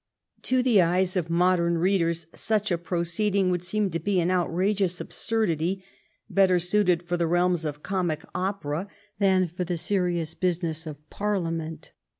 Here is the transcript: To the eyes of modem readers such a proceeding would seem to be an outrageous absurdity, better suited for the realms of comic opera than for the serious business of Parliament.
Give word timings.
To 0.41 0.63
the 0.63 0.81
eyes 0.81 1.15
of 1.15 1.29
modem 1.29 1.77
readers 1.77 2.25
such 2.33 2.71
a 2.71 2.79
proceeding 2.79 3.51
would 3.51 3.61
seem 3.61 3.91
to 3.91 3.99
be 3.99 4.19
an 4.19 4.31
outrageous 4.31 4.99
absurdity, 4.99 5.83
better 6.27 6.57
suited 6.57 7.03
for 7.03 7.17
the 7.17 7.27
realms 7.27 7.65
of 7.65 7.83
comic 7.83 8.25
opera 8.33 8.87
than 9.19 9.47
for 9.47 9.63
the 9.63 9.77
serious 9.77 10.33
business 10.33 10.87
of 10.87 11.07
Parliament. 11.11 11.91